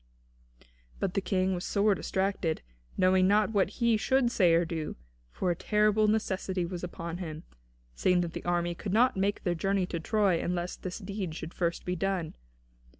But 0.99 1.13
the 1.13 1.21
King 1.21 1.53
was 1.53 1.63
sore 1.63 1.93
distracted, 1.93 2.63
knowing 2.97 3.27
not 3.27 3.51
what 3.51 3.69
he 3.69 3.97
should 3.97 4.31
say 4.31 4.55
or 4.55 4.65
do, 4.65 4.95
for 5.29 5.51
a 5.51 5.55
terrible 5.55 6.07
necessity 6.07 6.65
was 6.65 6.83
upon 6.83 7.19
him, 7.19 7.43
seeing 7.93 8.21
that 8.21 8.33
the 8.33 8.43
army 8.43 8.73
could 8.73 8.93
not 8.93 9.15
make 9.15 9.43
their 9.43 9.53
journey 9.53 9.85
to 9.85 9.99
Troy 9.99 10.41
unless 10.41 10.75
this 10.75 10.97
deed 10.97 11.35
should 11.35 11.53
first 11.53 11.85
be 11.85 11.95
done. 11.95 12.33